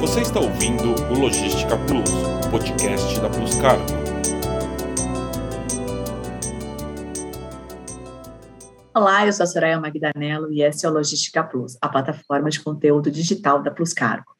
[0.00, 2.10] Você está ouvindo o Logística Plus,
[2.50, 3.84] podcast da Plus Cargo.
[8.94, 12.62] Olá, eu sou a Soraya Magdanello e esse é o Logística Plus, a plataforma de
[12.62, 14.36] conteúdo digital da Plus Cargo.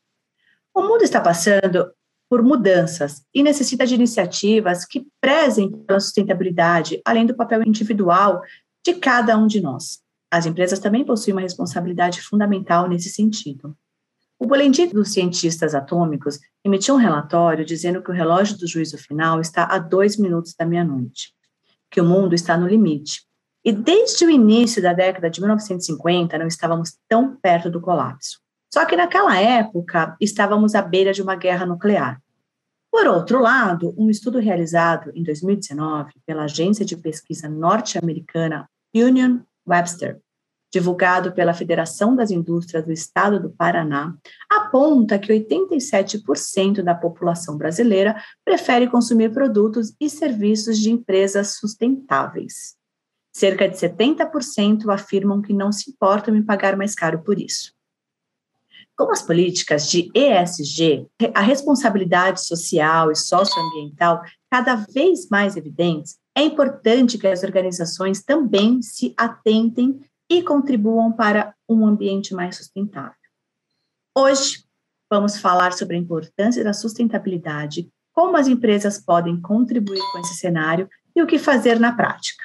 [0.74, 1.90] O mundo está passando
[2.28, 8.42] por mudanças e necessita de iniciativas que prezem pela sustentabilidade, além do papel individual
[8.84, 10.00] de cada um de nós.
[10.30, 13.74] As empresas também possuem uma responsabilidade fundamental nesse sentido.
[14.38, 19.40] O boletim dos cientistas atômicos emitiu um relatório dizendo que o relógio do juízo final
[19.40, 21.32] está a dois minutos da meia-noite,
[21.90, 23.22] que o mundo está no limite.
[23.64, 28.38] E desde o início da década de 1950 não estávamos tão perto do colapso.
[28.72, 32.20] Só que naquela época estávamos à beira de uma guerra nuclear.
[32.92, 40.20] Por outro lado, um estudo realizado em 2019 pela agência de pesquisa norte-americana Union Webster,
[40.72, 44.14] divulgado pela Federação das Indústrias do Estado do Paraná,
[44.50, 52.74] aponta que 87% da população brasileira prefere consumir produtos e serviços de empresas sustentáveis.
[53.34, 57.72] Cerca de 70% afirmam que não se importam em pagar mais caro por isso.
[58.96, 66.42] Como as políticas de ESG, a responsabilidade social e socioambiental cada vez mais evidentes, é
[66.42, 73.14] importante que as organizações também se atentem e contribuam para um ambiente mais sustentável.
[74.16, 74.64] Hoje,
[75.10, 80.88] vamos falar sobre a importância da sustentabilidade, como as empresas podem contribuir com esse cenário
[81.14, 82.42] e o que fazer na prática.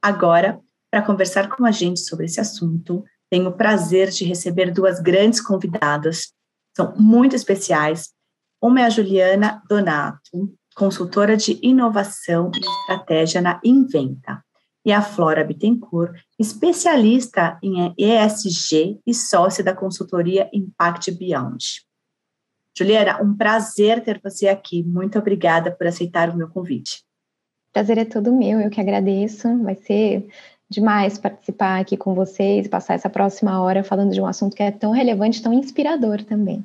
[0.00, 5.00] Agora, para conversar com a gente sobre esse assunto, tenho o prazer de receber duas
[5.00, 6.32] grandes convidadas,
[6.74, 8.14] são muito especiais.
[8.62, 14.42] Uma é a Juliana Donato, consultora de inovação e estratégia na Inventa,
[14.88, 21.82] e a Flora Bittencourt, especialista em ESG e sócia da consultoria Impact Beyond.
[22.74, 24.82] Juliana, um prazer ter você aqui.
[24.82, 27.04] Muito obrigada por aceitar o meu convite.
[27.70, 29.62] Prazer é todo meu, eu que agradeço.
[29.62, 30.26] Vai ser
[30.70, 34.62] demais participar aqui com vocês e passar essa próxima hora falando de um assunto que
[34.62, 36.64] é tão relevante, tão inspirador também.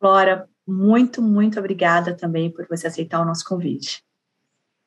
[0.00, 4.02] Flora, muito, muito obrigada também por você aceitar o nosso convite.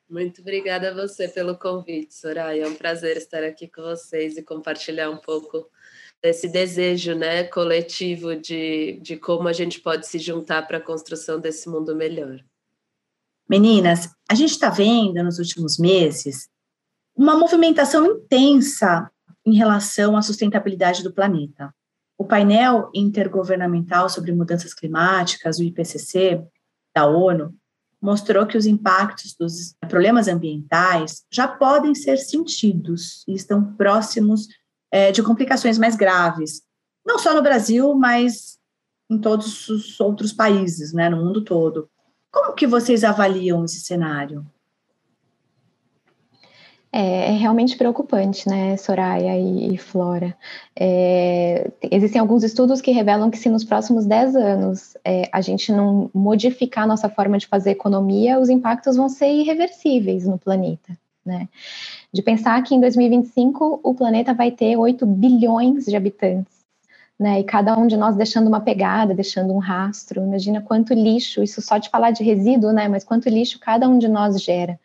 [0.09, 2.63] Muito obrigada a você pelo convite, Soraya.
[2.63, 5.69] É um prazer estar aqui com vocês e compartilhar um pouco
[6.21, 11.39] desse desejo né, coletivo de, de como a gente pode se juntar para a construção
[11.39, 12.41] desse mundo melhor.
[13.49, 16.49] Meninas, a gente está vendo nos últimos meses
[17.13, 19.11] uma movimentação intensa
[19.45, 21.73] em relação à sustentabilidade do planeta.
[22.17, 26.41] O painel intergovernamental sobre mudanças climáticas, o IPCC,
[26.95, 27.53] da ONU,
[28.01, 34.47] mostrou que os impactos dos problemas ambientais já podem ser sentidos e estão próximos
[34.91, 36.61] é, de complicações mais graves,
[37.05, 38.57] não só no Brasil, mas
[39.09, 41.89] em todos os outros países, né, no mundo todo.
[42.31, 44.45] Como que vocês avaliam esse cenário?
[46.99, 50.35] É, é, realmente preocupante, né, Soraya e, e Flora.
[50.75, 55.71] É, existem alguns estudos que revelam que se nos próximos 10 anos é, a gente
[55.71, 60.97] não modificar nossa forma de fazer economia, os impactos vão ser irreversíveis no planeta.
[61.23, 61.47] Né?
[62.11, 66.57] De pensar que em 2025 o planeta vai ter 8 bilhões de habitantes.
[67.19, 70.21] Né, e cada um de nós deixando uma pegada, deixando um rastro.
[70.21, 72.87] Imagina quanto lixo, isso só de falar de resíduo, né?
[72.87, 74.79] Mas quanto lixo cada um de nós gera.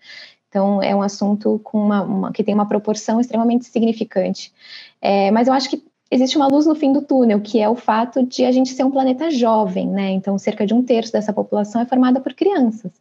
[0.53, 4.53] Então, é um assunto com uma, uma que tem uma proporção extremamente significante.
[5.01, 7.75] É, mas eu acho que existe uma luz no fim do túnel, que é o
[7.75, 10.11] fato de a gente ser um planeta jovem, né?
[10.11, 12.93] Então, cerca de um terço dessa população é formada por crianças.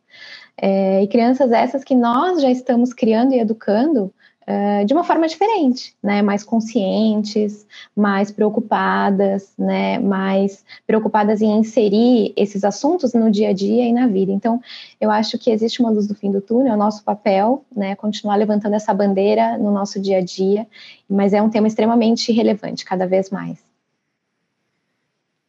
[0.56, 4.14] É, e crianças essas que nós já estamos criando e educando
[4.52, 6.22] uh, de uma forma diferente, né?
[6.22, 10.00] Mais conscientes, mais preocupadas, né?
[10.00, 14.32] Mais preocupadas em inserir esses assuntos no dia a dia e na vida.
[14.32, 14.62] Então,
[15.00, 17.96] eu acho que existe uma luz do fim do túnel, é o nosso papel, né?
[17.96, 20.68] Continuar levantando essa bandeira no nosso dia a dia,
[21.10, 23.71] mas é um tema extremamente relevante, cada vez mais.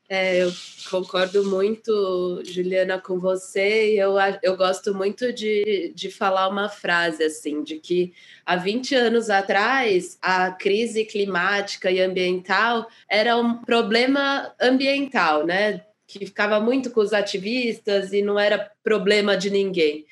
[0.08, 0.52] É, eu
[0.90, 7.62] concordo muito, Juliana, com você, eu, eu gosto muito de, de falar uma frase assim,
[7.62, 8.12] de que
[8.44, 15.82] há 20 anos atrás a crise climática e ambiental era um problema ambiental, né?
[16.06, 20.04] Que ficava muito com os ativistas e não era problema de ninguém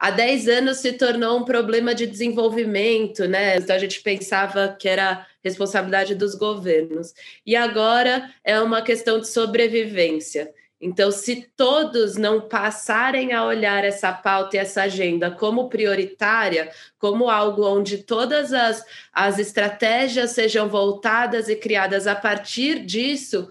[0.00, 3.58] há 10 anos se tornou um problema de desenvolvimento, né?
[3.58, 7.14] Então a gente pensava que era responsabilidade dos governos.
[7.44, 10.52] E agora é uma questão de sobrevivência.
[10.80, 17.28] Então, se todos não passarem a olhar essa pauta e essa agenda como prioritária, como
[17.28, 18.82] algo onde todas as,
[19.12, 23.50] as estratégias sejam voltadas e criadas a partir disso,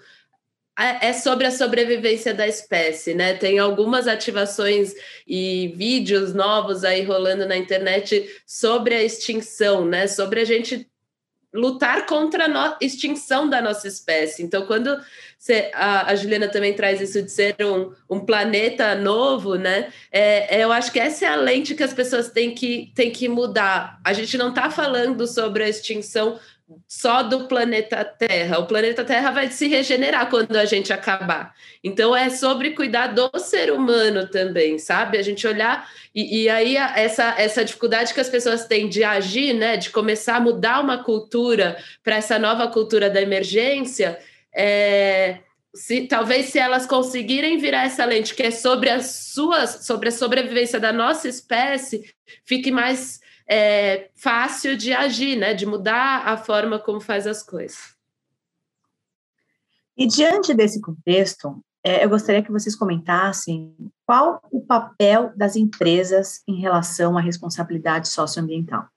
[1.01, 3.33] é sobre a sobrevivência da espécie, né?
[3.33, 4.93] Tem algumas ativações
[5.27, 10.07] e vídeos novos aí rolando na internet sobre a extinção, né?
[10.07, 10.89] Sobre a gente
[11.53, 14.43] lutar contra a extinção da nossa espécie.
[14.43, 14.99] Então, quando
[15.37, 19.91] você, a, a, Juliana também traz isso de ser um, um planeta novo, né?
[20.11, 23.11] É, é, eu acho que essa é a lente que as pessoas têm que, têm
[23.11, 23.99] que mudar.
[24.03, 26.39] A gente não está falando sobre a extinção
[26.87, 28.59] só do planeta Terra.
[28.59, 31.53] O planeta Terra vai se regenerar quando a gente acabar.
[31.83, 35.17] Então é sobre cuidar do ser humano também, sabe?
[35.17, 39.53] A gente olhar e, e aí essa, essa dificuldade que as pessoas têm de agir,
[39.53, 39.77] né?
[39.77, 44.19] De começar a mudar uma cultura para essa nova cultura da emergência,
[44.55, 45.39] é,
[45.73, 50.11] se, talvez se elas conseguirem virar essa lente que é sobre as suas, sobre a
[50.11, 52.03] sobrevivência da nossa espécie,
[52.45, 53.19] fique mais
[53.49, 55.53] é, fácil de agir, né?
[55.53, 57.95] De mudar a forma como faz as coisas.
[59.97, 63.75] E diante desse contexto, é, eu gostaria que vocês comentassem
[64.05, 68.87] qual o papel das empresas em relação à responsabilidade socioambiental.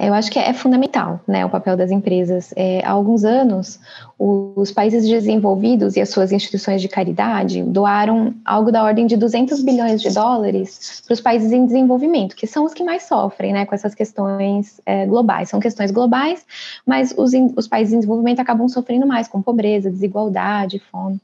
[0.00, 2.54] Eu acho que é fundamental, né, o papel das empresas.
[2.54, 3.80] É, há alguns anos,
[4.16, 9.60] os países desenvolvidos e as suas instituições de caridade doaram algo da ordem de 200
[9.62, 13.66] bilhões de dólares para os países em desenvolvimento, que são os que mais sofrem, né,
[13.66, 15.48] com essas questões é, globais.
[15.48, 16.46] São questões globais,
[16.86, 21.20] mas os, os países em desenvolvimento acabam sofrendo mais com pobreza, desigualdade, fome.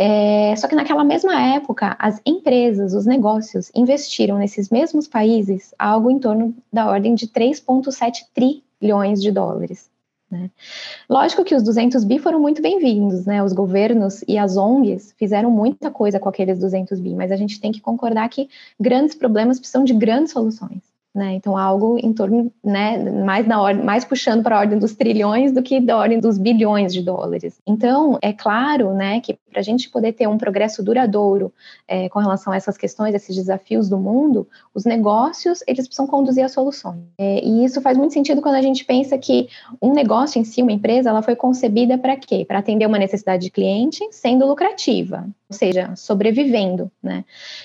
[0.00, 6.08] É, só que naquela mesma época, as empresas, os negócios investiram nesses mesmos países algo
[6.08, 9.90] em torno da ordem de 3,7 trilhões de dólares.
[10.30, 10.50] Né?
[11.10, 13.42] Lógico que os 200 bi foram muito bem-vindos, né?
[13.42, 17.60] Os governos e as ONGs fizeram muita coisa com aqueles 200 bi, mas a gente
[17.60, 18.48] tem que concordar que
[18.78, 20.87] grandes problemas precisam de grandes soluções.
[21.14, 21.34] Né?
[21.34, 25.52] Então, algo em torno, né, mais na ordem, mais puxando para a ordem dos trilhões
[25.52, 27.60] do que da ordem dos bilhões de dólares.
[27.66, 31.52] Então, é claro, né, que para a gente poder ter um progresso duradouro
[31.88, 36.44] é, com relação a essas questões, esses desafios do mundo, os negócios eles precisam conduzir
[36.44, 37.00] as soluções.
[37.18, 39.48] É, e isso faz muito sentido quando a gente pensa que
[39.80, 42.44] um negócio em si, uma empresa, ela foi concebida para quê?
[42.46, 47.24] Para atender uma necessidade de cliente, sendo lucrativa, ou seja, sobrevivendo, né?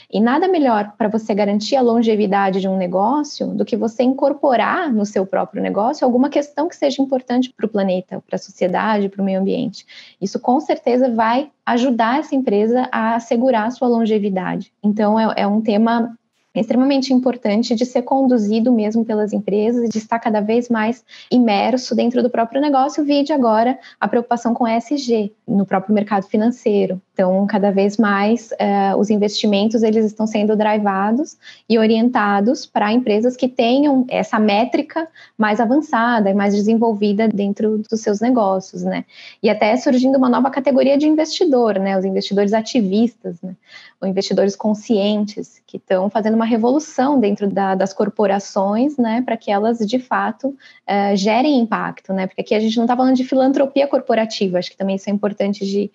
[0.09, 4.91] E nada melhor para você garantir a longevidade de um negócio do que você incorporar
[4.91, 9.09] no seu próprio negócio alguma questão que seja importante para o planeta, para a sociedade,
[9.09, 9.85] para o meio ambiente.
[10.21, 14.71] Isso com certeza vai ajudar essa empresa a assegurar a sua longevidade.
[14.83, 16.15] Então, é, é um tema
[16.55, 21.95] extremamente importante de ser conduzido mesmo pelas empresas e de estar cada vez mais imerso
[21.95, 27.01] dentro do próprio negócio, vide agora a preocupação com ESG no próprio mercado financeiro.
[27.13, 31.37] Então, cada vez mais uh, os investimentos eles estão sendo drivados
[31.69, 35.07] e orientados para empresas que tenham essa métrica
[35.37, 39.05] mais avançada e mais desenvolvida dentro dos seus negócios, né?
[39.43, 41.97] E até surgindo uma nova categoria de investidor, né?
[41.97, 43.55] Os investidores ativistas, né?
[44.01, 49.51] Ou investidores conscientes que estão fazendo uma revolução dentro da, das corporações, né, para que
[49.51, 53.23] elas de fato uh, gerem impacto, né, porque aqui a gente não está falando de
[53.23, 55.89] filantropia corporativa, acho que também isso é importante de,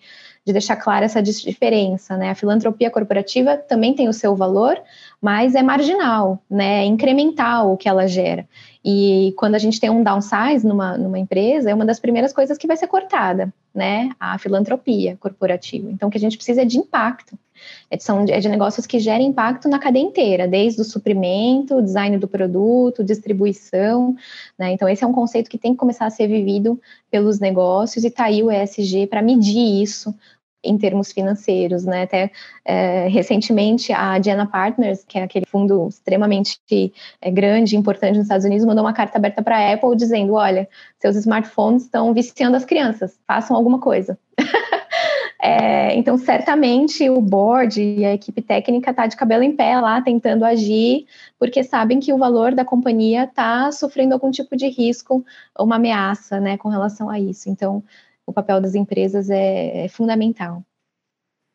[0.48, 4.80] de deixar clara essa diferença, né, a filantropia corporativa também tem o seu valor,
[5.20, 8.48] mas é marginal, né, é incremental o que ela gera,
[8.90, 12.56] e quando a gente tem um downsize numa, numa empresa, é uma das primeiras coisas
[12.56, 14.10] que vai ser cortada, né?
[14.18, 15.90] A filantropia corporativa.
[15.90, 17.38] Então, o que a gente precisa é de impacto.
[17.90, 22.16] É, são, é de negócios que gerem impacto na cadeia inteira, desde o suprimento, design
[22.16, 24.16] do produto, distribuição,
[24.58, 24.72] né?
[24.72, 28.10] Então, esse é um conceito que tem que começar a ser vivido pelos negócios e
[28.10, 30.14] tá aí o ESG para medir isso
[30.62, 32.02] em termos financeiros, né?
[32.02, 32.30] Até
[32.64, 36.58] é, recentemente a Diana Partners, que é aquele fundo extremamente
[37.20, 40.68] é, grande, importante nos Estados Unidos, mandou uma carta aberta para a Apple dizendo: olha,
[40.98, 44.18] seus smartphones estão viciando as crianças, façam alguma coisa.
[45.40, 50.02] é, então, certamente o board e a equipe técnica está de cabelo em pé lá,
[50.02, 51.06] tentando agir,
[51.38, 55.24] porque sabem que o valor da companhia está sofrendo algum tipo de risco,
[55.58, 57.48] uma ameaça, né, com relação a isso.
[57.48, 57.82] Então,
[58.28, 60.62] o papel das empresas é, é fundamental.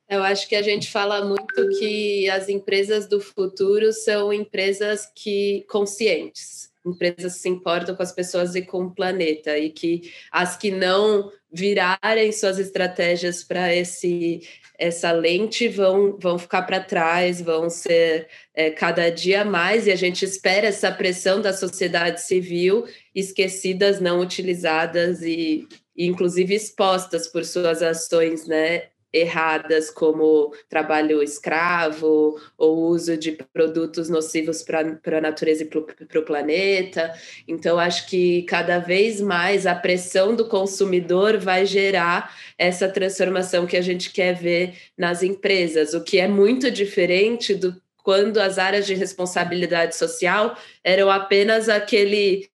[0.09, 5.65] Eu acho que a gente fala muito que as empresas do futuro são empresas que
[5.69, 10.57] conscientes, empresas que se importam com as pessoas e com o planeta, e que as
[10.57, 14.41] que não virarem suas estratégias para esse
[14.77, 19.95] essa lente vão, vão ficar para trás, vão ser é, cada dia mais, e a
[19.95, 27.81] gente espera essa pressão da sociedade civil, esquecidas, não utilizadas e inclusive expostas por suas
[27.81, 28.83] ações, né,
[29.13, 36.25] erradas, como trabalho escravo ou uso de produtos nocivos para a natureza e para o
[36.25, 37.13] planeta.
[37.47, 43.77] Então, acho que cada vez mais a pressão do consumidor vai gerar essa transformação que
[43.77, 48.85] a gente quer ver nas empresas, o que é muito diferente do quando as áreas
[48.85, 52.49] de responsabilidade social eram apenas aquele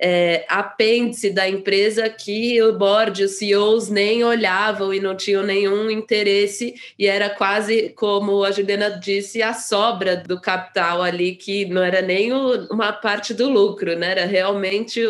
[0.00, 5.90] é, apêndice da empresa que o board, os CEOs nem olhavam e não tinham nenhum
[5.90, 11.82] interesse, e era quase, como a Juliana disse, a sobra do capital ali, que não
[11.82, 14.10] era nem o, uma parte do lucro, né?
[14.10, 15.00] era realmente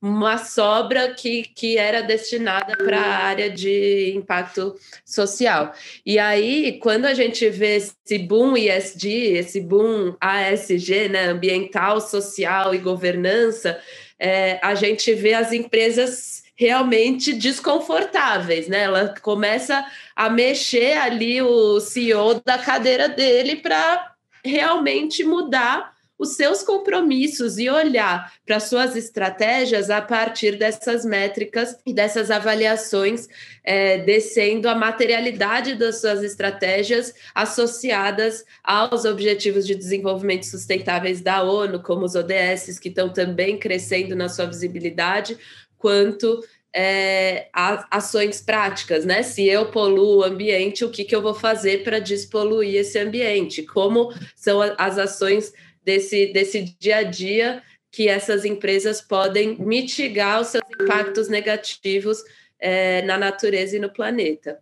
[0.00, 4.74] uma sobra que, que era destinada para a área de impacto
[5.04, 5.72] social.
[6.04, 12.74] E aí, quando a gente vê esse boom ISD, esse boom ASG, né, ambiental, social
[12.74, 13.78] e governança,
[14.18, 18.82] é, a gente vê as empresas realmente desconfortáveis, né?
[18.82, 26.62] Ela começa a mexer ali o CEO da cadeira dele para realmente mudar os seus
[26.62, 33.28] compromissos e olhar para suas estratégias a partir dessas métricas e dessas avaliações,
[33.62, 41.82] é, descendo a materialidade das suas estratégias associadas aos Objetivos de Desenvolvimento Sustentáveis da ONU,
[41.82, 45.36] como os ODS, que estão também crescendo na sua visibilidade,
[45.78, 46.42] quanto
[46.78, 47.48] é,
[47.90, 49.22] ações práticas, né?
[49.22, 53.62] Se eu poluo o ambiente, o que, que eu vou fazer para despoluir esse ambiente?
[53.62, 55.54] Como são as ações
[55.86, 57.62] desse, desse dia a dia
[57.92, 62.18] que essas empresas podem mitigar os seus impactos negativos
[62.58, 64.58] é, na natureza e no planeta.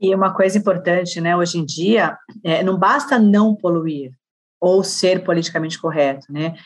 [0.00, 4.10] E uma coisa importante, né, hoje em dia, é, não basta não poluir
[4.58, 6.56] ou ser politicamente correto, né?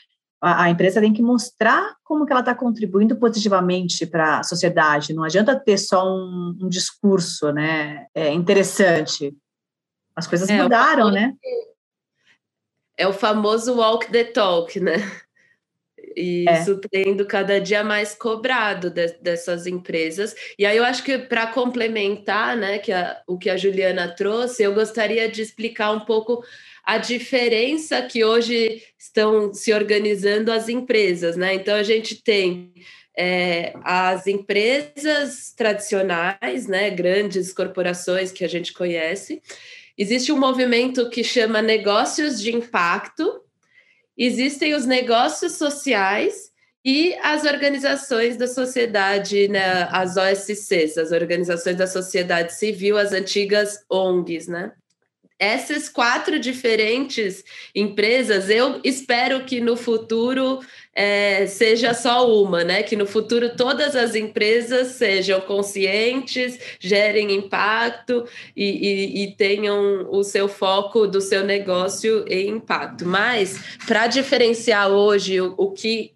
[0.40, 5.14] A, a empresa tem que mostrar como que ela está contribuindo positivamente para a sociedade.
[5.14, 9.36] Não adianta ter só um, um discurso, né, é, interessante.
[10.14, 11.34] As coisas é, mudaram, né?
[12.96, 14.96] É o famoso walk the talk, né?
[16.16, 16.60] E é.
[16.60, 20.34] isso tendo cada dia mais cobrado de, dessas empresas.
[20.58, 24.62] E aí eu acho que para complementar, né, que a, o que a Juliana trouxe,
[24.62, 26.42] eu gostaria de explicar um pouco
[26.84, 31.54] a diferença que hoje estão se organizando as empresas, né?
[31.54, 32.72] Então a gente tem
[33.16, 39.42] é, as empresas tradicionais, né, grandes corporações que a gente conhece,
[39.98, 43.40] Existe um movimento que chama negócios de impacto,
[44.16, 46.50] existem os negócios sociais
[46.84, 53.78] e as organizações da sociedade, né, as OSCs, as organizações da sociedade civil, as antigas
[53.90, 54.72] ONGs, né?
[55.38, 60.60] Essas quatro diferentes empresas, eu espero que no futuro
[60.94, 62.82] é, seja só uma, né?
[62.82, 68.26] Que no futuro todas as empresas sejam conscientes, gerem impacto
[68.56, 73.04] e, e, e tenham o seu foco do seu negócio em impacto.
[73.04, 76.15] Mas, para diferenciar hoje o, o que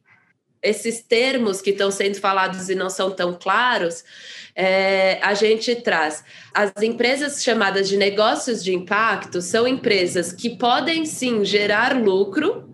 [0.62, 4.04] esses termos que estão sendo falados e não são tão claros,
[4.54, 11.06] é, a gente traz as empresas chamadas de negócios de impacto são empresas que podem
[11.06, 12.68] sim gerar lucro,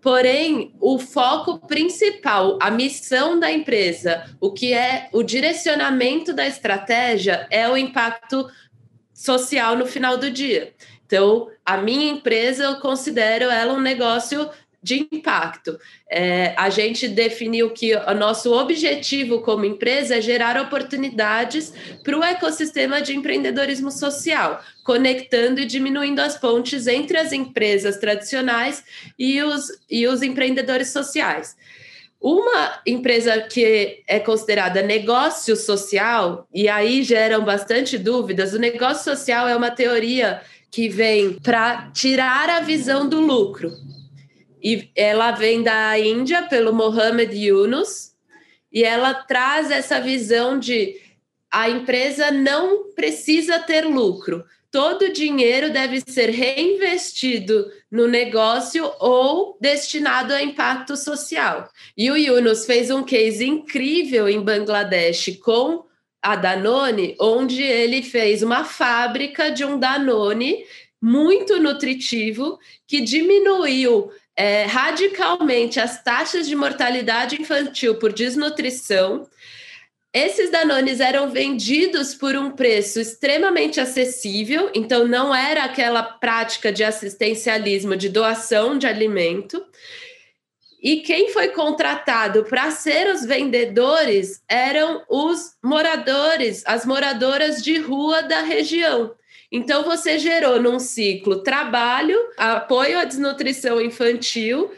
[0.00, 7.46] Porém, o foco principal, a missão da empresa, o que é o direcionamento da estratégia
[7.50, 8.50] é o impacto
[9.12, 10.72] social no final do dia.
[11.04, 14.48] Então, a minha empresa, eu considero ela um negócio
[14.82, 15.78] de impacto.
[16.10, 21.72] É, a gente definiu que o nosso objetivo como empresa é gerar oportunidades
[22.02, 28.82] para o ecossistema de empreendedorismo social, conectando e diminuindo as pontes entre as empresas tradicionais
[29.18, 31.56] e os, e os empreendedores sociais.
[32.20, 39.48] Uma empresa que é considerada negócio social, e aí geram bastante dúvidas, o negócio social
[39.48, 43.72] é uma teoria que vem para tirar a visão do lucro.
[44.62, 48.10] E ela vem da Índia pelo Mohamed Yunus
[48.72, 51.00] e ela traz essa visão de
[51.50, 54.44] a empresa não precisa ter lucro.
[54.70, 61.68] Todo o dinheiro deve ser reinvestido no negócio ou destinado a impacto social.
[61.96, 65.84] E o Yunus fez um case incrível em Bangladesh com
[66.22, 70.64] a Danone, onde ele fez uma fábrica de um Danone
[71.02, 79.28] muito nutritivo que diminuiu é, radicalmente as taxas de mortalidade infantil por desnutrição.
[80.14, 86.82] Esses danones eram vendidos por um preço extremamente acessível, então não era aquela prática de
[86.82, 89.62] assistencialismo de doação de alimento.
[90.82, 98.22] E quem foi contratado para ser os vendedores eram os moradores, as moradoras de rua
[98.22, 99.14] da região.
[99.50, 104.70] Então, você gerou num ciclo trabalho, apoio à desnutrição infantil,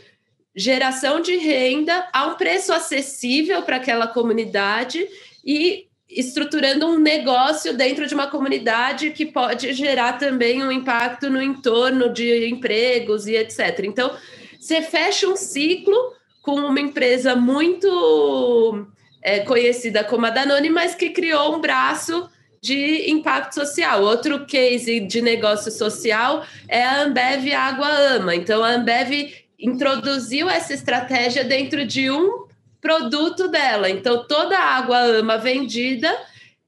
[0.55, 5.07] geração de renda a um preço acessível para aquela comunidade
[5.45, 11.41] e estruturando um negócio dentro de uma comunidade que pode gerar também um impacto no
[11.43, 13.81] entorno de empregos e etc.
[13.85, 14.14] Então,
[14.59, 15.97] você fecha um ciclo
[16.43, 18.87] com uma empresa muito
[19.23, 22.29] é, conhecida como a Danone, mas que criou um braço
[22.62, 24.02] de impacto social.
[24.04, 28.37] Outro case de negócio social é a Ambev Água Ama.
[28.37, 32.47] Então, a Ambev introduziu essa estratégia dentro de um
[32.81, 33.90] produto dela.
[33.90, 36.11] Então, toda a água ama vendida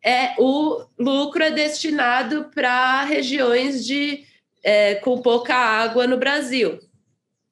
[0.05, 4.25] é o lucro é destinado para regiões de
[4.63, 6.79] é, com pouca água no Brasil,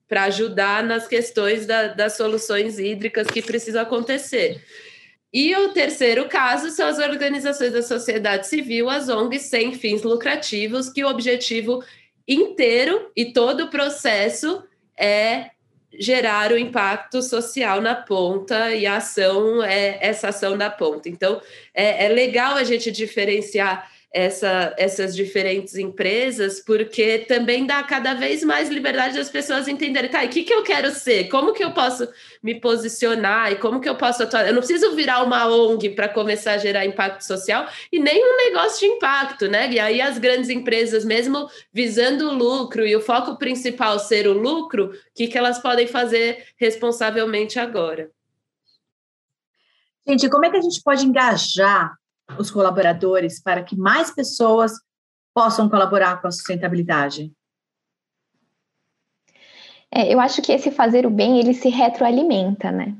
[0.09, 4.63] para ajudar nas questões da, das soluções hídricas que precisam acontecer.
[5.33, 10.91] E o terceiro caso são as organizações da sociedade civil, as ONGs sem fins lucrativos,
[10.91, 11.83] que o objetivo
[12.29, 14.63] inteiro e todo o processo
[14.97, 15.51] é
[15.99, 21.09] gerar o impacto social na ponta e a ação é essa ação na ponta.
[21.09, 21.41] Então,
[21.75, 28.45] é, é legal a gente diferenciar essa, essas diferentes empresas, porque também dá cada vez
[28.45, 31.29] mais liberdade das pessoas entenderem, tá, e o que, que eu quero ser?
[31.29, 32.07] Como que eu posso
[32.43, 34.47] me posicionar e como que eu posso atuar?
[34.47, 38.37] Eu não preciso virar uma ONG para começar a gerar impacto social e nem um
[38.37, 39.71] negócio de impacto, né?
[39.73, 44.35] E aí as grandes empresas, mesmo visando o lucro e o foco principal ser o
[44.35, 48.11] lucro, o que, que elas podem fazer responsavelmente agora?
[50.07, 51.97] Gente, como é que a gente pode engajar
[52.39, 54.73] os colaboradores para que mais pessoas
[55.35, 57.33] possam colaborar com a sustentabilidade?
[59.91, 62.97] É, eu acho que esse fazer o bem ele se retroalimenta, né?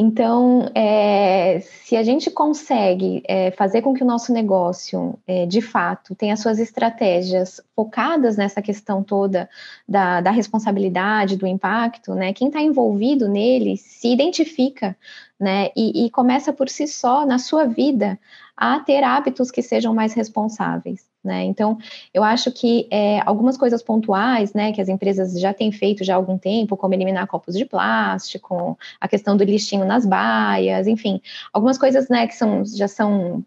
[0.00, 5.60] Então, é, se a gente consegue é, fazer com que o nosso negócio, é, de
[5.60, 9.50] fato, tenha suas estratégias focadas nessa questão toda
[9.88, 12.32] da, da responsabilidade, do impacto, né?
[12.32, 14.96] Quem está envolvido nele se identifica,
[15.38, 15.70] né?
[15.74, 18.16] E, e começa por si só, na sua vida,
[18.56, 21.07] a ter hábitos que sejam mais responsáveis.
[21.22, 21.44] Né?
[21.44, 21.76] Então,
[22.14, 26.14] eu acho que é, algumas coisas pontuais, né, que as empresas já têm feito já
[26.14, 31.20] há algum tempo, como eliminar copos de plástico, a questão do lixinho nas baias, enfim,
[31.52, 33.44] algumas coisas, né, que são, já são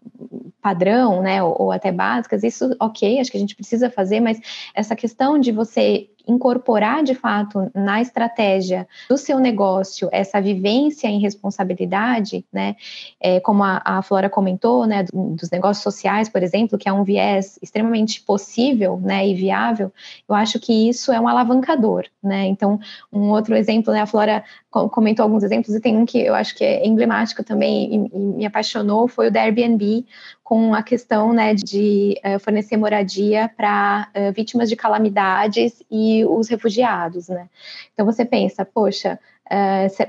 [0.60, 4.38] padrão, né, ou, ou até básicas, isso, ok, acho que a gente precisa fazer, mas
[4.74, 11.20] essa questão de você incorporar de fato na estratégia do seu negócio essa vivência em
[11.20, 12.76] responsabilidade, né?
[13.20, 15.04] É, como a, a, Flora comentou, né?
[15.12, 19.26] Dos negócios sociais, por exemplo, que é um viés extremamente possível, né?
[19.26, 19.92] E viável.
[20.28, 22.46] Eu acho que isso é um alavancador, né?
[22.46, 22.78] Então,
[23.12, 24.00] um outro exemplo, né?
[24.00, 27.94] A Flora comentou alguns exemplos e tem um que eu acho que é emblemático também
[27.94, 30.06] e, e me apaixonou foi o da Airbnb
[30.42, 36.48] com a questão né, de uh, fornecer moradia para uh, vítimas de calamidades e os
[36.48, 37.28] refugiados.
[37.28, 37.48] Né?
[37.92, 39.18] Então você pensa, poxa,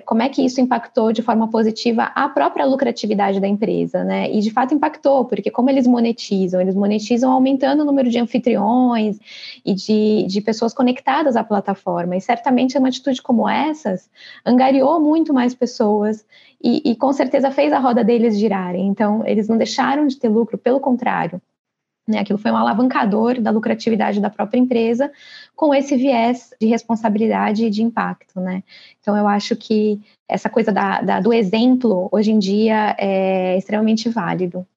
[0.06, 4.03] como é que isso impactou de forma positiva a própria lucratividade da empresa?
[4.03, 4.32] Né?
[4.32, 6.62] E de fato impactou, porque como eles monetizam?
[6.62, 9.19] Eles monetizam aumentando o número de anfitriões
[9.65, 12.15] e de, de pessoas conectadas à plataforma.
[12.15, 14.10] E certamente uma atitude como essas
[14.45, 16.25] angariou muito mais pessoas
[16.63, 18.88] e, e, com certeza fez a roda deles girarem.
[18.88, 21.41] Então, eles não deixaram de ter lucro, pelo contrário.
[22.06, 25.10] Né, aquilo foi um alavancador da lucratividade da própria empresa,
[25.56, 28.42] com esse viés de responsabilidade e de impacto.
[28.42, 28.62] Né?
[29.00, 34.10] Então, eu acho que essa coisa da, da, do exemplo, hoje em dia, é extremamente
[34.10, 34.68] válido.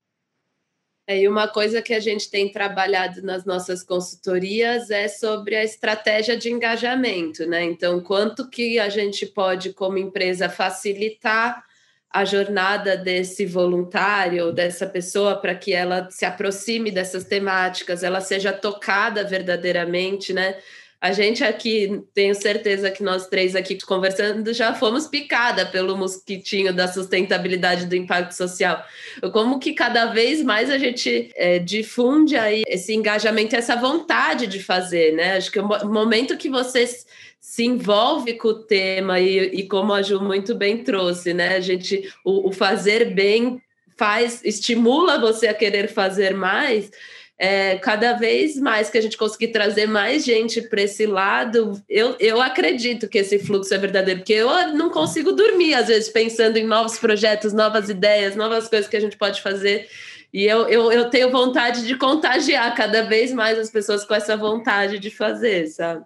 [1.09, 5.63] É, e uma coisa que a gente tem trabalhado nas nossas consultorias é sobre a
[5.63, 7.63] estratégia de engajamento, né?
[7.63, 11.65] Então, quanto que a gente pode, como empresa, facilitar
[12.13, 18.53] a jornada desse voluntário, dessa pessoa, para que ela se aproxime dessas temáticas, ela seja
[18.53, 20.57] tocada verdadeiramente, né?
[20.99, 26.73] A gente aqui, tenho certeza que nós três aqui conversando já fomos picada pelo mosquitinho
[26.73, 28.83] da sustentabilidade do impacto social.
[29.31, 34.63] Como que cada vez mais a gente é, difunde aí esse engajamento, essa vontade de
[34.63, 35.37] fazer, né?
[35.37, 37.07] Acho que o momento que vocês
[37.57, 41.57] se envolve com o tema e, e, como a Ju muito bem trouxe, né?
[41.57, 43.63] A gente o, o, fazer bem
[43.97, 46.91] faz estimula você a querer fazer mais.
[47.39, 52.15] É, cada vez mais que a gente conseguir trazer mais gente para esse lado, eu,
[52.21, 56.59] eu acredito que esse fluxo é verdadeiro, porque eu não consigo dormir, às vezes, pensando
[56.59, 59.89] em novos projetos, novas ideias, novas coisas que a gente pode fazer.
[60.31, 64.37] E eu, eu, eu tenho vontade de contagiar cada vez mais as pessoas com essa
[64.37, 66.05] vontade de fazer, sabe?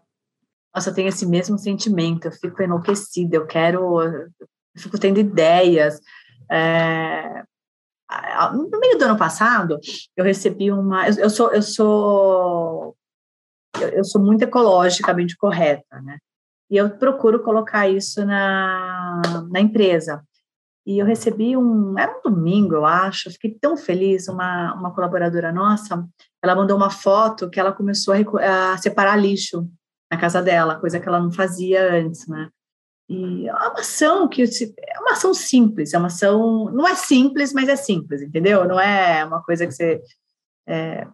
[0.75, 4.31] Nossa, eu tenho esse mesmo sentimento, eu fico enlouquecida, eu quero, eu
[4.77, 6.01] fico tendo ideias.
[6.51, 7.43] É,
[8.53, 9.79] no meio do ano passado,
[10.17, 11.09] eu recebi uma.
[11.09, 12.97] Eu, eu sou, eu sou,
[13.93, 16.19] eu sou muito ecologicamente correta, né?
[16.71, 20.23] E eu procuro colocar isso na, na empresa.
[20.87, 25.53] E eu recebi um, era um domingo, eu acho, fiquei tão feliz, uma, uma colaboradora
[25.53, 26.05] nossa,
[26.43, 29.69] ela mandou uma foto que ela começou a, a separar lixo
[30.11, 32.51] na casa dela, coisa que ela não fazia antes, né?
[33.09, 37.53] E é uma ação que é uma ação simples, é uma ação não é simples,
[37.53, 38.66] mas é simples, entendeu?
[38.66, 40.01] Não é uma coisa que você
[40.68, 41.07] é,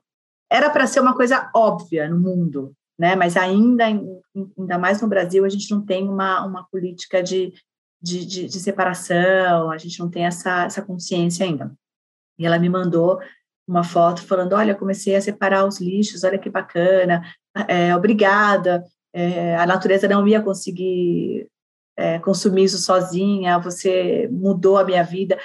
[0.50, 3.16] era para ser uma coisa óbvia no mundo, né?
[3.16, 7.52] Mas ainda ainda mais no Brasil a gente não tem uma, uma política de,
[8.00, 11.72] de, de, de separação, a gente não tem essa essa consciência ainda.
[12.38, 13.18] E ela me mandou
[13.66, 17.22] uma foto falando, olha, comecei a separar os lixos, olha que bacana,
[17.68, 18.84] é, obrigada.
[19.12, 21.48] É, a natureza não ia conseguir
[21.96, 25.38] é, consumir isso sozinha, você mudou a minha vida.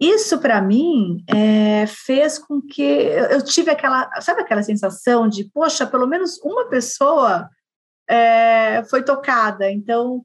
[0.00, 5.86] Isso, para mim, é, fez com que eu, tive aquela, sabe aquela sensação de, poxa,
[5.86, 7.50] pelo menos uma pessoa
[8.08, 10.22] é, foi tocada, então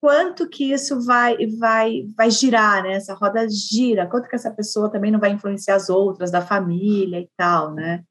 [0.00, 2.92] quanto que isso vai vai vai girar, né?
[2.92, 7.18] Essa roda gira, quanto que essa pessoa também não vai influenciar as outras da família
[7.20, 8.04] e tal, né?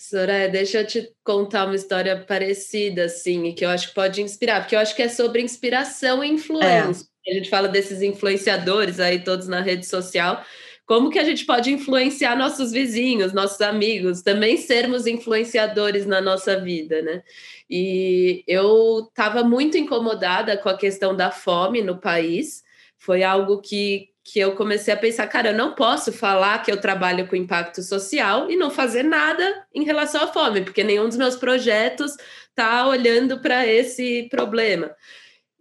[0.00, 4.60] Soraya, deixa eu te contar uma história parecida, assim, que eu acho que pode inspirar,
[4.60, 7.08] porque eu acho que é sobre inspiração e influência.
[7.26, 7.32] É.
[7.32, 10.44] A gente fala desses influenciadores aí todos na rede social.
[10.86, 16.60] Como que a gente pode influenciar nossos vizinhos, nossos amigos, também sermos influenciadores na nossa
[16.60, 17.24] vida, né?
[17.68, 22.62] E eu estava muito incomodada com a questão da fome no país.
[22.96, 26.78] Foi algo que que eu comecei a pensar, cara, eu não posso falar que eu
[26.78, 31.16] trabalho com impacto social e não fazer nada em relação à fome, porque nenhum dos
[31.16, 32.14] meus projetos
[32.50, 34.94] está olhando para esse problema.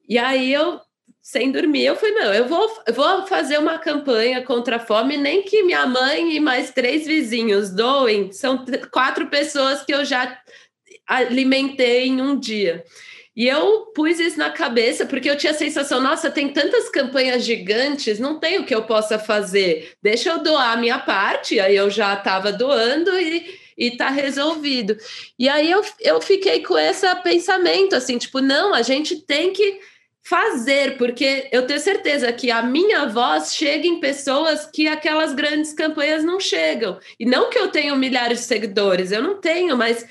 [0.07, 0.81] E aí eu,
[1.21, 5.15] sem dormir, eu falei, não, eu vou, eu vou fazer uma campanha contra a fome,
[5.15, 10.41] nem que minha mãe e mais três vizinhos doem, são quatro pessoas que eu já
[11.07, 12.83] alimentei em um dia.
[13.37, 17.45] E eu pus isso na cabeça porque eu tinha a sensação, nossa, tem tantas campanhas
[17.45, 19.93] gigantes, não tem o que eu possa fazer.
[20.01, 24.97] Deixa eu doar a minha parte, aí eu já estava doando e e tá resolvido.
[25.37, 29.79] E aí eu, eu fiquei com esse pensamento assim, tipo, não, a gente tem que
[30.27, 35.71] fazer, porque eu tenho certeza que a minha voz chega em pessoas que aquelas grandes
[35.71, 36.99] campanhas não chegam.
[37.17, 40.05] E não que eu tenha milhares de seguidores, eu não tenho, mas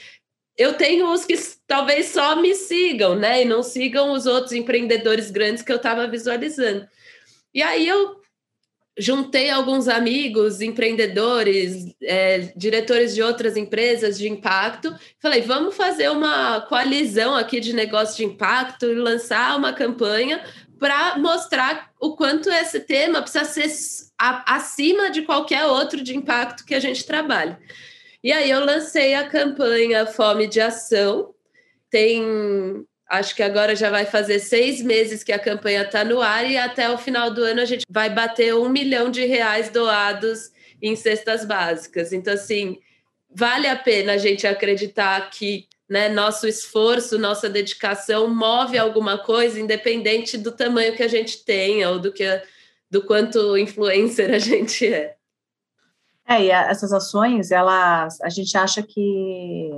[0.57, 1.35] eu tenho os que
[1.66, 3.42] talvez só me sigam, né?
[3.42, 6.87] E não sigam os outros empreendedores grandes que eu estava visualizando.
[7.53, 8.16] E aí eu
[8.99, 14.95] juntei alguns amigos, empreendedores, é, diretores de outras empresas de impacto.
[15.21, 20.42] Falei, vamos fazer uma coalizão aqui de negócio de impacto e lançar uma campanha
[20.79, 23.71] para mostrar o quanto esse tema precisa ser
[24.19, 27.59] acima de qualquer outro de impacto que a gente trabalha.
[28.27, 31.33] E aí eu lancei a campanha Fome de Ação.
[31.89, 32.25] Tem,
[33.09, 36.59] acho que agora já vai fazer seis meses que a campanha está no ar e
[36.59, 40.51] até o final do ano a gente vai bater um milhão de reais doados
[40.83, 42.12] em cestas básicas.
[42.12, 42.81] Então, assim,
[43.31, 49.61] vale a pena a gente acreditar que né, nosso esforço, nossa dedicação move alguma coisa,
[49.61, 52.25] independente do tamanho que a gente tenha ou do que
[52.91, 55.15] do quanto influencer a gente é.
[56.29, 59.71] É, e essas ações, elas, a gente acha que,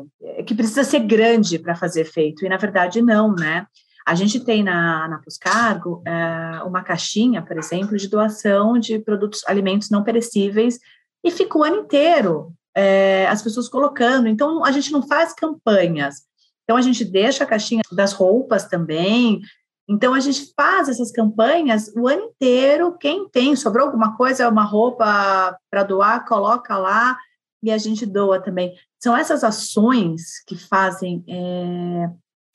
[0.46, 3.66] que precisa ser grande para fazer efeito, e na verdade não, né?
[4.06, 9.42] A gente tem na, na Puscargo é, uma caixinha, por exemplo, de doação de produtos,
[9.46, 10.78] alimentos não perecíveis,
[11.22, 14.28] e fica o ano inteiro é, as pessoas colocando.
[14.28, 16.22] Então, a gente não faz campanhas.
[16.64, 19.40] Então, a gente deixa a caixinha das roupas também,
[19.88, 22.96] então, a gente faz essas campanhas o ano inteiro.
[22.98, 27.16] Quem tem, sobrou alguma coisa, uma roupa para doar, coloca lá
[27.62, 28.74] e a gente doa também.
[29.02, 31.24] São essas ações que fazem.
[31.26, 32.10] É,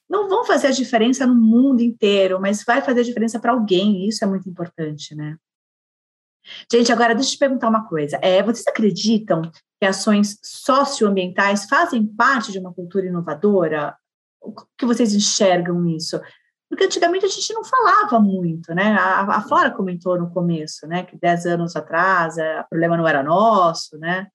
[0.09, 4.03] não vão fazer a diferença no mundo inteiro, mas vai fazer a diferença para alguém,
[4.03, 5.35] e isso é muito importante, né?
[6.71, 8.19] Gente, agora deixa eu te perguntar uma coisa.
[8.21, 9.41] É, vocês acreditam
[9.79, 13.97] que ações socioambientais fazem parte de uma cultura inovadora?
[14.41, 16.19] O que vocês enxergam nisso?
[16.73, 18.97] Porque antigamente a gente não falava muito, né?
[18.99, 21.03] A, a Flora comentou no começo, né?
[21.03, 24.25] Que dez anos atrás é, o problema não era nosso, né?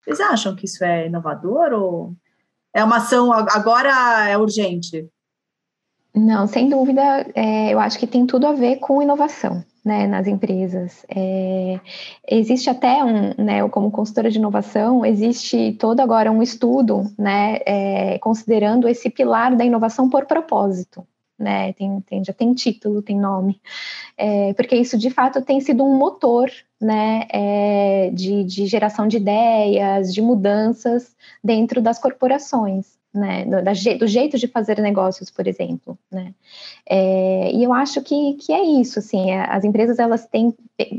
[0.00, 2.14] Vocês acham que isso é inovador ou
[2.72, 5.08] é uma ação agora é urgente?
[6.14, 7.02] Não, sem dúvida,
[7.34, 9.64] é, eu acho que tem tudo a ver com inovação.
[9.84, 11.04] né, nas empresas.
[11.08, 11.80] É,
[12.30, 18.16] existe até um, né, como consultora de inovação, existe todo agora um estudo, né, é,
[18.20, 21.04] considerando esse pilar da inovação por propósito.
[21.42, 23.60] Né, tem, tem, já tem título, tem nome,
[24.16, 26.48] é, porque isso de fato tem sido um motor
[26.82, 33.72] né, é, de, de geração de ideias, de mudanças dentro das corporações né, do, da,
[33.72, 36.32] do, jeito de fazer negócios, por exemplo, né,
[36.88, 40.54] é, e eu acho que, que é isso, assim, é, as empresas, elas têm,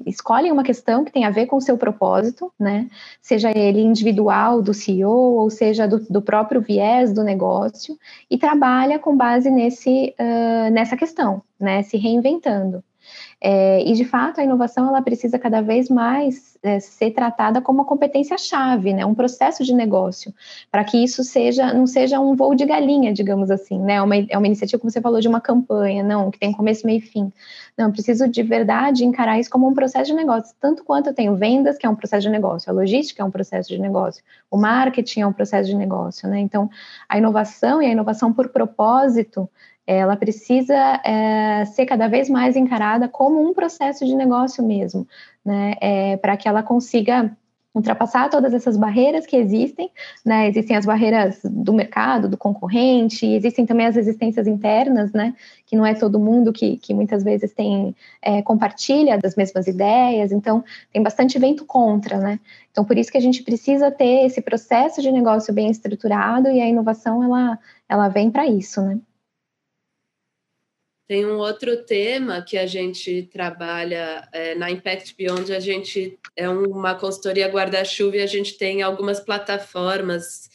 [0.06, 2.88] escolhem uma questão que tem a ver com o seu propósito, né,
[3.22, 7.98] seja ele individual do CEO, ou seja do, do próprio viés do negócio,
[8.30, 12.84] e trabalha com base nesse, uh, nessa questão, né, se reinventando.
[13.42, 17.80] É, e de fato a inovação ela precisa cada vez mais é, ser tratada como
[17.80, 20.34] uma competência chave, né, um processo de negócio,
[20.72, 24.38] para que isso seja não seja um voo de galinha, digamos assim, né, uma, é
[24.38, 27.34] uma iniciativa como você falou de uma campanha, não que tem começo meio e fim,
[27.78, 31.36] não preciso de verdade encarar isso como um processo de negócio, tanto quanto eu tenho
[31.36, 34.58] vendas que é um processo de negócio, a logística é um processo de negócio, o
[34.58, 36.70] marketing é um processo de negócio, né, então
[37.10, 39.50] a inovação e a inovação por propósito
[39.86, 45.08] ela precisa é, ser cada vez mais encarada como um processo de negócio mesmo,
[45.44, 47.36] né, é, para que ela consiga
[47.74, 49.90] ultrapassar todas essas barreiras que existem,
[50.24, 50.48] né?
[50.48, 55.34] Existem as barreiras do mercado, do concorrente, existem também as resistências internas, né?
[55.66, 60.32] Que não é todo mundo que, que muitas vezes tem é, compartilha das mesmas ideias,
[60.32, 62.40] então tem bastante vento contra, né?
[62.72, 66.62] Então por isso que a gente precisa ter esse processo de negócio bem estruturado e
[66.62, 67.58] a inovação ela
[67.90, 69.00] ela vem para isso, né?
[71.08, 76.48] Tem um outro tema que a gente trabalha é, na Impact Beyond, a gente é
[76.48, 80.50] uma consultoria guarda-chuva e a gente tem algumas plataformas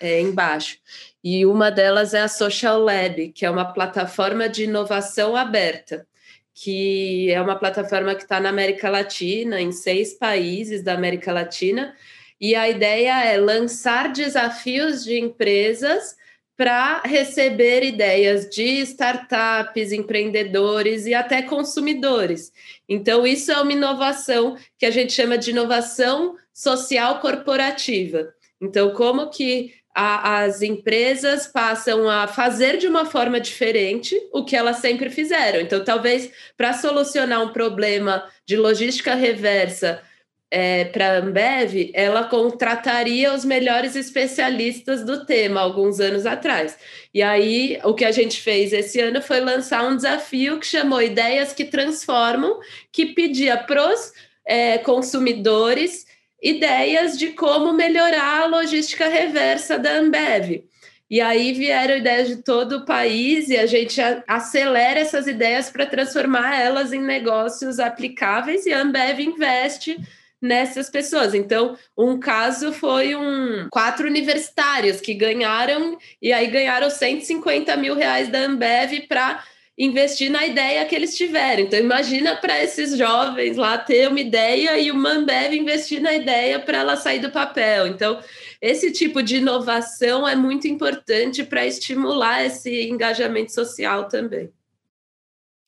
[0.00, 0.78] é, embaixo.
[1.24, 6.06] E uma delas é a Social Lab, que é uma plataforma de inovação aberta,
[6.54, 11.94] que é uma plataforma que está na América Latina, em seis países da América Latina,
[12.40, 16.16] e a ideia é lançar desafios de empresas
[16.56, 22.52] para receber ideias de startups, empreendedores e até consumidores.
[22.88, 28.32] Então, isso é uma inovação que a gente chama de inovação social corporativa.
[28.60, 34.54] Então, como que a, as empresas passam a fazer de uma forma diferente o que
[34.54, 35.58] elas sempre fizeram.
[35.58, 40.02] Então, talvez para solucionar um problema de logística reversa
[40.50, 46.78] é, para a Ambev, ela contrataria os melhores especialistas do tema alguns anos atrás.
[47.12, 51.02] E aí, o que a gente fez esse ano foi lançar um desafio que chamou
[51.02, 52.60] Ideias que Transformam,
[52.92, 54.12] que pedia para os
[54.46, 56.06] é, consumidores
[56.42, 60.64] ideias de como melhorar a logística reversa da Ambev.
[61.08, 65.86] E aí vieram ideias de todo o país e a gente acelera essas ideias para
[65.86, 69.96] transformar elas em negócios aplicáveis e a Ambev investe
[70.40, 71.34] nessas pessoas.
[71.34, 78.28] Então, um caso foi um quatro universitários que ganharam e aí ganharam 150 mil reais
[78.28, 79.42] da Ambev para
[79.78, 81.62] investir na ideia que eles tiveram.
[81.62, 86.58] Então, imagina para esses jovens lá ter uma ideia e o Ambev investir na ideia
[86.58, 87.86] para ela sair do papel.
[87.86, 88.18] Então,
[88.60, 94.50] esse tipo de inovação é muito importante para estimular esse engajamento social também.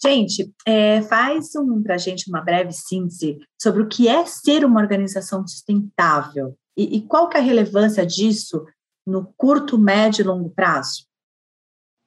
[0.02, 4.64] Gente, é, faz um, para a gente uma breve síntese sobre o que é ser
[4.64, 8.64] uma organização sustentável e, e qual que é a relevância disso
[9.04, 11.08] no curto, médio e longo prazo.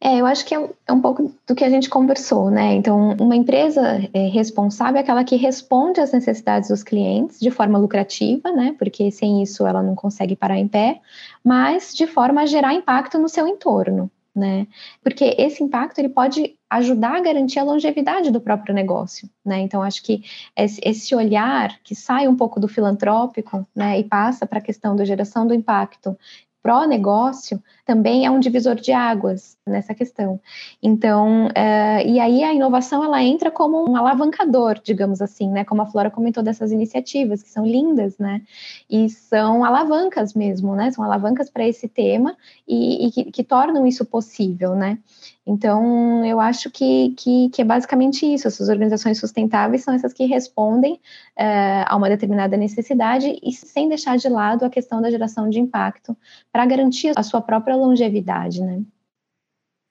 [0.03, 2.73] É, eu acho que é, é um pouco do que a gente conversou, né?
[2.73, 3.81] Então, uma empresa
[4.13, 8.73] é, responsável é aquela que responde às necessidades dos clientes de forma lucrativa, né?
[8.79, 10.99] Porque sem isso ela não consegue parar em pé,
[11.43, 14.67] mas de forma a gerar impacto no seu entorno né?
[15.03, 19.59] Porque esse impacto ele pode ajudar a garantir a longevidade do próprio negócio, né?
[19.59, 20.23] Então acho que
[20.55, 25.03] esse olhar que sai um pouco do filantrópico, né, e passa para a questão da
[25.03, 26.17] geração do impacto
[26.61, 30.39] pró-negócio também é um divisor de águas nessa questão.
[30.81, 35.65] Então, uh, e aí a inovação ela entra como um alavancador, digamos assim, né?
[35.65, 38.41] Como a Flora comentou dessas iniciativas que são lindas, né?
[38.89, 40.91] E são alavancas mesmo, né?
[40.91, 44.99] São alavancas para esse tema e, e que, que tornam isso possível, né?
[45.45, 48.47] Então, eu acho que, que, que, é basicamente isso.
[48.47, 54.17] Essas organizações sustentáveis são essas que respondem uh, a uma determinada necessidade e sem deixar
[54.17, 56.15] de lado a questão da geração de impacto
[56.51, 58.83] para garantir a sua própria longevidade, né?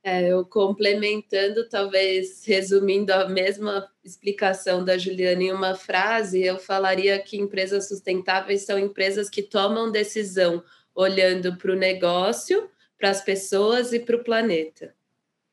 [0.03, 7.19] É, eu complementando, talvez resumindo a mesma explicação da Juliana em uma frase, eu falaria
[7.19, 10.63] que empresas sustentáveis são empresas que tomam decisão
[10.95, 14.95] olhando para o negócio, para as pessoas e para o planeta.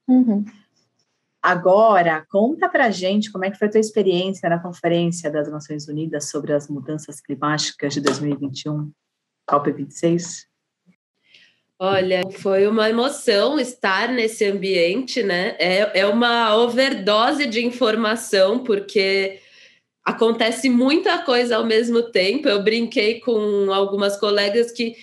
[0.07, 0.45] Uhum.
[1.41, 5.85] agora, conta pra gente como é que foi a tua experiência na Conferência das Nações
[5.89, 8.89] Unidas sobre as Mudanças Climáticas de 2021,
[9.49, 10.46] COP26.
[11.79, 15.55] Olha, foi uma emoção estar nesse ambiente, né?
[15.59, 19.39] É, é uma overdose de informação, porque
[20.03, 22.49] acontece muita coisa ao mesmo tempo.
[22.49, 24.95] Eu brinquei com algumas colegas que,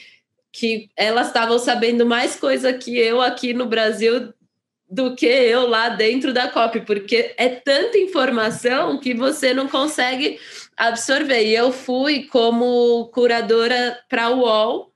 [0.52, 4.34] que elas estavam sabendo mais coisa que eu aqui no Brasil
[4.90, 10.40] do que eu lá dentro da COP, porque é tanta informação que você não consegue
[10.76, 11.46] absorver.
[11.46, 14.93] E eu fui como curadora para o UOL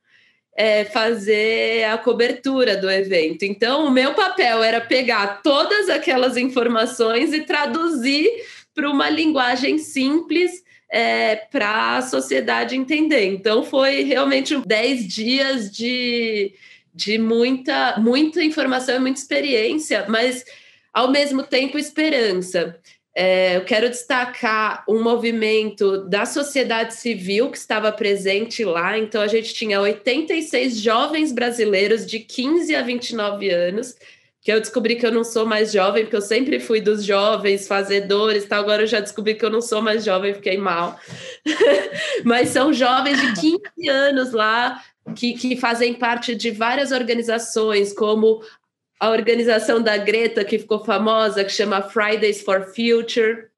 [0.58, 3.44] é, fazer a cobertura do evento.
[3.44, 8.28] Então, o meu papel era pegar todas aquelas informações e traduzir
[8.74, 13.26] para uma linguagem simples é, para a sociedade entender.
[13.26, 16.52] Então, foi realmente 10 dias de,
[16.92, 20.44] de muita, muita informação e muita experiência, mas
[20.92, 22.76] ao mesmo tempo esperança.
[23.20, 28.96] É, eu quero destacar um movimento da sociedade civil que estava presente lá.
[28.96, 33.96] Então, a gente tinha 86 jovens brasileiros de 15 a 29 anos,
[34.40, 37.66] que eu descobri que eu não sou mais jovem, porque eu sempre fui dos jovens
[37.66, 38.60] fazedores, tal.
[38.60, 40.96] agora eu já descobri que eu não sou mais jovem, fiquei mal.
[42.24, 44.80] Mas são jovens de 15 anos lá,
[45.16, 48.44] que, que fazem parte de várias organizações, como
[49.00, 53.48] a organização da Greta, que ficou famosa, que chama Fridays for Future,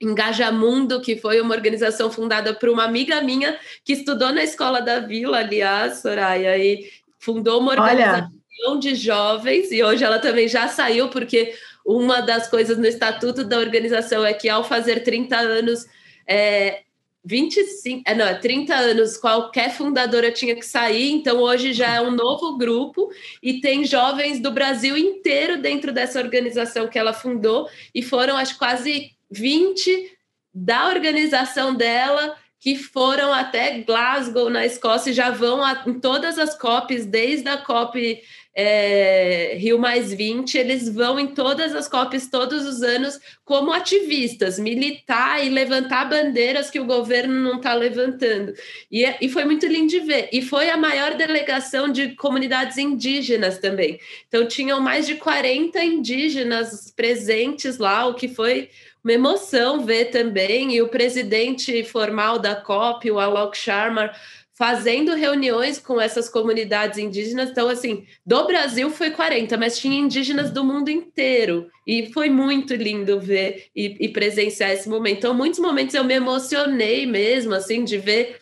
[0.00, 5.00] Engajamundo, que foi uma organização fundada por uma amiga minha que estudou na escola da
[5.00, 6.88] Vila, aliás, Soraya, e
[7.18, 8.30] fundou uma organização
[8.68, 8.80] Olha.
[8.80, 11.52] de jovens, e hoje ela também já saiu, porque
[11.84, 15.86] uma das coisas no estatuto da organização é que ao fazer 30 anos,
[16.28, 16.82] é,
[17.24, 22.10] 25, é, não, 30 anos, qualquer fundadora tinha que sair, então hoje já é um
[22.10, 23.10] novo grupo
[23.42, 28.58] e tem jovens do Brasil inteiro dentro dessa organização que ela fundou, e foram acho
[28.58, 30.16] quase 20
[30.54, 36.38] da organização dela que foram até Glasgow, na Escócia, e já vão a, em todas
[36.38, 38.20] as COPs, desde a COP
[38.60, 44.58] é, Rio Mais 20, eles vão em todas as COPs todos os anos como ativistas,
[44.58, 48.52] militar e levantar bandeiras que o governo não está levantando.
[48.90, 50.28] E, é, e foi muito lindo de ver.
[50.32, 54.00] E foi a maior delegação de comunidades indígenas também.
[54.26, 58.70] Então, tinham mais de 40 indígenas presentes lá, o que foi
[59.02, 60.74] uma emoção ver também.
[60.74, 64.10] E o presidente formal da COP, o Alok Sharma,
[64.58, 67.50] fazendo reuniões com essas comunidades indígenas.
[67.50, 71.70] Então, assim, do Brasil foi 40, mas tinha indígenas do mundo inteiro.
[71.86, 75.18] E foi muito lindo ver e, e presenciar esse momento.
[75.18, 78.40] Então, muitos momentos eu me emocionei mesmo, assim, de ver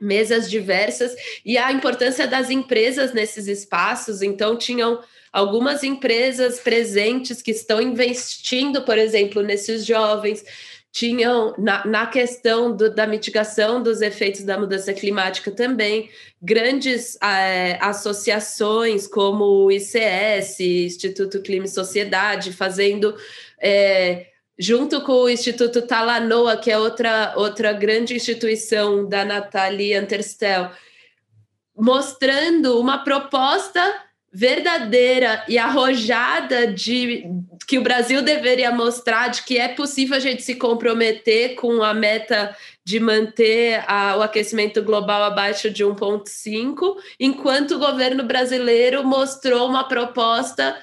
[0.00, 4.22] mesas diversas e a importância das empresas nesses espaços.
[4.22, 5.00] Então, tinham
[5.32, 10.44] algumas empresas presentes que estão investindo, por exemplo, nesses jovens
[10.92, 16.10] tinham na, na questão do, da mitigação dos efeitos da mudança climática também
[16.42, 23.14] grandes é, associações como o ICS, Instituto Clima e Sociedade, fazendo
[23.60, 24.26] é,
[24.58, 30.70] junto com o Instituto Talanoa, que é outra, outra grande instituição da Nathalie Anterstel,
[31.76, 33.80] mostrando uma proposta
[34.32, 37.24] verdadeira e arrojada de
[37.66, 41.92] que o Brasil deveria mostrar de que é possível a gente se comprometer com a
[41.92, 49.68] meta de manter a, o aquecimento global abaixo de 1,5, enquanto o governo brasileiro mostrou
[49.68, 50.76] uma proposta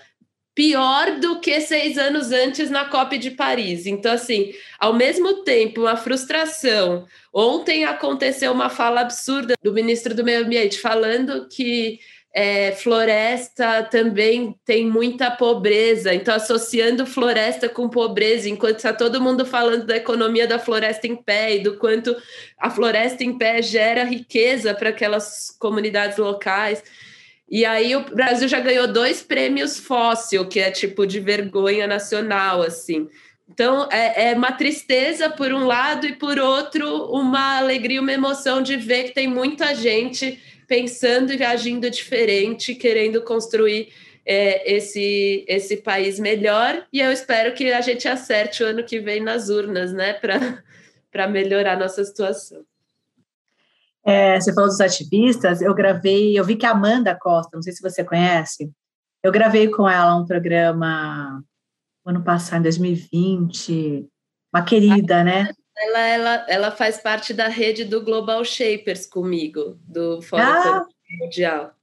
[0.57, 3.85] pior do que seis anos antes na COP de Paris.
[3.85, 7.05] Então, assim, ao mesmo tempo, uma frustração.
[7.31, 11.99] Ontem aconteceu uma fala absurda do ministro do Meio Ambiente falando que
[12.39, 19.43] é, floresta também tem muita pobreza, então associando floresta com pobreza, enquanto está todo mundo
[19.43, 22.15] falando da economia da floresta em pé e do quanto
[22.59, 26.83] a floresta em pé gera riqueza para aquelas comunidades locais.
[27.49, 32.61] E aí o Brasil já ganhou dois prêmios fóssil, que é tipo de vergonha nacional,
[32.61, 33.09] assim.
[33.49, 38.61] Então é, é uma tristeza por um lado e por outro uma alegria, uma emoção
[38.61, 43.89] de ver que tem muita gente pensando e agindo diferente, querendo construir
[44.25, 46.85] é, esse, esse país melhor.
[46.91, 51.27] E eu espero que a gente acerte o ano que vem nas urnas, né, para
[51.31, 52.63] melhorar a nossa situação.
[54.05, 57.73] É, você falou dos ativistas, eu gravei, eu vi que a Amanda Costa, não sei
[57.73, 58.71] se você conhece,
[59.21, 61.43] eu gravei com ela um programa
[62.05, 64.07] ano passado, em 2020,
[64.53, 65.49] uma querida, né?
[65.79, 70.87] Ela, ela, ela faz parte da rede do Global Shapers comigo, do Fórum ah,
[71.19, 71.75] Mundial.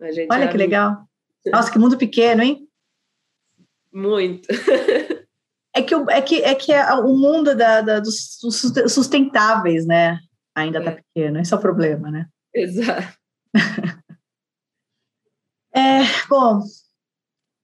[0.00, 1.08] Olha é que legal.
[1.46, 2.68] Nossa, que mundo pequeno, hein?
[3.92, 4.48] Muito.
[5.76, 8.38] É que, é que, é que é o mundo da, da dos
[8.88, 10.20] sustentáveis, né?
[10.54, 10.94] Ainda está é.
[10.94, 12.28] pequeno, esse é o problema, né?
[12.54, 13.18] Exato.
[15.74, 16.60] é, bom,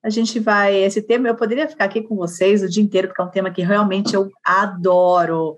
[0.02, 0.76] a gente vai.
[0.76, 3.50] Esse tema, eu poderia ficar aqui com vocês o dia inteiro, porque é um tema
[3.50, 5.54] que realmente eu adoro.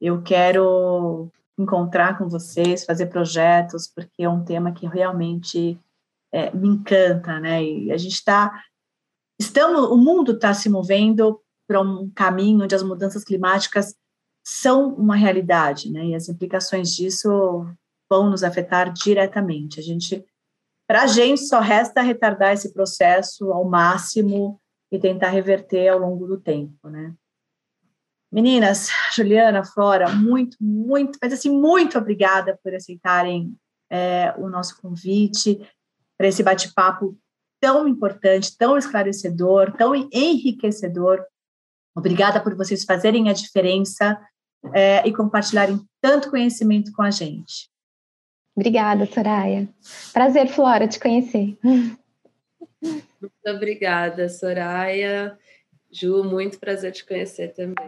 [0.00, 5.78] Eu quero encontrar com vocês, fazer projetos, porque é um tema que realmente
[6.32, 7.62] é, me encanta, né?
[7.62, 8.62] E a gente está.
[9.38, 13.94] Estamos, o mundo está se movendo para um caminho onde as mudanças climáticas
[14.44, 16.06] são uma realidade, né?
[16.06, 17.66] E as implicações disso
[18.08, 19.78] vão nos afetar diretamente.
[19.78, 20.24] A gente,
[20.90, 24.60] para a gente, só resta retardar esse processo ao máximo
[24.90, 27.14] e tentar reverter ao longo do tempo, né?
[28.32, 33.56] Meninas, Juliana, Flora, muito, muito, mas assim, muito obrigada por aceitarem
[33.88, 35.60] é, o nosso convite
[36.18, 37.16] para esse bate-papo
[37.60, 41.24] tão importante, tão esclarecedor, tão enriquecedor.
[41.94, 44.20] Obrigada por vocês fazerem a diferença
[44.74, 47.69] é, e compartilharem tanto conhecimento com a gente.
[48.56, 49.68] Obrigada, Soraya.
[50.12, 51.56] Prazer, Flora, te conhecer.
[51.62, 55.38] Muito obrigada, Soraya.
[55.90, 57.86] Ju, muito prazer te conhecer também.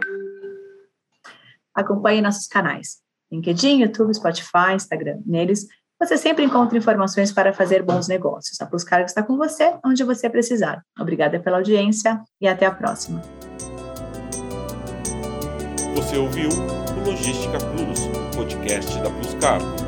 [1.74, 2.98] Acompanhe nossos canais:
[3.30, 5.20] LinkedIn, YouTube, Spotify, Instagram.
[5.24, 5.66] Neles
[6.02, 8.60] você sempre encontra informações para fazer bons negócios.
[8.60, 10.82] A Plus Cargo está com você onde você precisar.
[10.98, 13.22] Obrigada pela audiência e até a próxima.
[15.94, 18.00] Você ouviu o Logística Plus,
[18.34, 19.81] podcast da Plus Cargo.